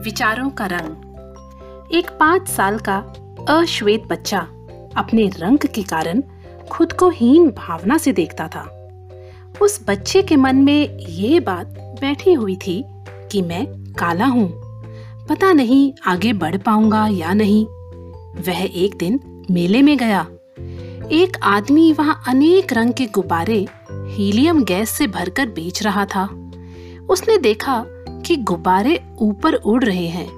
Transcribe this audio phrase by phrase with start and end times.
[0.00, 2.96] विचारों का रंग। एक पाँच साल का
[3.48, 4.38] अश्वेत बच्चा
[4.96, 6.22] अपने रंग के कारण
[6.70, 8.62] खुद को हीन भावना से देखता था।
[9.62, 11.66] उस बच्चे के मन में ये बात
[12.00, 12.84] बैठी हुई थी
[13.32, 14.48] कि मैं काला हूँ।
[15.28, 17.66] पता नहीं आगे बढ़ पाऊँगा या नहीं।
[18.42, 20.26] वह एक दिन मेले में गया।
[21.12, 26.24] एक आदमी वहाँ अनेक रंग के गुब्बारे हीलियम गैस से भरकर बेच रहा था।
[27.08, 27.84] उसने देखा
[28.30, 30.28] कि गुब्बारे ऊपर उड़ रहे हैं।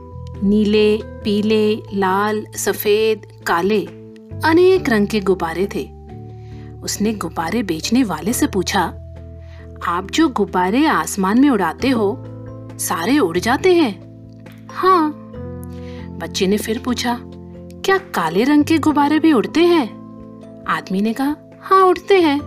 [0.42, 3.80] नीले, पीले, लाल, सफ़ेद, काले
[4.45, 5.91] अनेक रंग के गुब्बारे थे।
[6.83, 8.80] उसने गुब्बारे बेचने वाले से पूछा,
[9.86, 12.24] आप जो गुब्बारे आसमान में उड़ाते हो,
[12.78, 14.00] सारे उड़ जाते हैं?
[14.70, 15.12] हाँ।
[16.19, 17.20] बच्चे ने फिर पूछा,
[17.84, 19.86] क्या काले रंग के गुब्बारे भी उड़ते हैं?
[20.64, 22.41] आदमी ने कहा हाँ उड़ते हैं।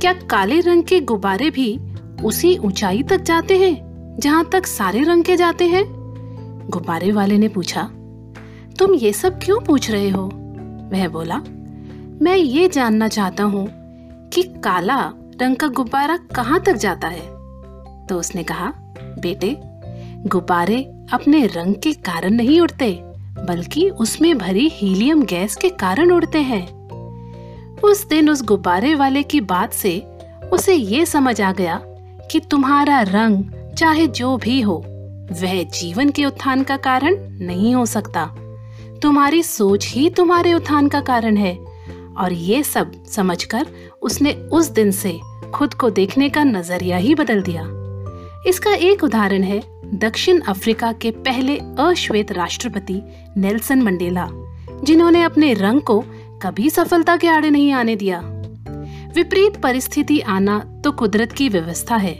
[0.00, 1.80] क्या काले रंग के गुब्बारे भी
[2.24, 3.87] उसी ऊंचाई तक जाते हैं?
[4.20, 5.84] जहाँ तक सारे रंग के जाते हैं?
[6.70, 7.82] गुब्बारे वाले ने पूछा,
[8.78, 10.22] तुम ये सब क्यों पूछ रहे हो?
[10.92, 11.36] वह बोला,
[12.22, 13.68] मैं ये जानना चाहता हूँ
[14.32, 15.12] कि काला
[15.42, 17.26] रंग का गुब्बारा कहाँ तक जाता है?
[18.06, 19.56] तो उसने कहा, बेटे,
[20.26, 23.00] गुब्बारे अपने रंग के कारण नहीं उड़ते,
[23.48, 26.66] बल्कि उसमें भरी हीलियम गैस के कारण उड़ते हैं।
[27.80, 29.98] उस दिन उस गुब्बारे वाले की बात से
[30.52, 31.80] उसे ये समझ आ गया
[32.30, 33.44] कि तुम्हारा रंग
[33.78, 34.84] चाहे जो भी हो,
[35.42, 38.24] वह जीवन के उत्थान का कारण नहीं हो सकता।
[39.02, 41.58] तुम्हारी सोच ही तुम्हारे उत्थान का कारण है,
[42.18, 43.66] और ये सब समझकर
[44.02, 45.20] उसने उस दिन से
[45.54, 47.62] खुद को देखने का नज़रिया ही बदल दिया।
[48.46, 49.62] इसका एक उदाहरण है
[49.94, 53.02] दक्षिण अफ्रीका के पहले अश्वेत राष्ट्रपति
[53.36, 54.28] नेल्सन मंडेला,
[54.84, 56.04] जिन्होंने अपने रंग को
[56.42, 58.20] कभी सफलता के आड़े नहीं आने दिया।
[59.14, 62.18] विपरीत परिस्थिति आना तो कुदरत की व्यवस्था है।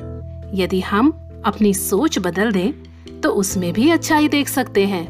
[0.54, 2.72] यदि हम अपनी सोच बदल दें
[3.20, 5.06] तो उसमें भी अच्छाई देख सकते हैं।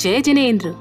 [0.00, 0.74] जय जिनेन्द्र।